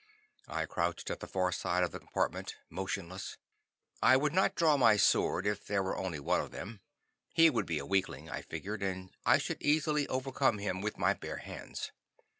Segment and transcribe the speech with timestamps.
[0.47, 3.37] I crouched at the far side of the compartment, motionless.
[4.01, 6.81] I would not draw my sword if there were only one of them.
[7.35, 11.13] He would be a weakling, I figured, and I should easily overcome him with my
[11.13, 11.91] bare hands.